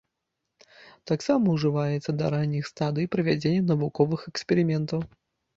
Таксама 1.11 1.45
ўжываецца 1.57 2.11
да 2.21 2.25
ранніх 2.37 2.65
стадый 2.71 3.09
правядзення 3.17 3.61
навуковых 3.71 4.29
эксперыментаў. 4.33 4.99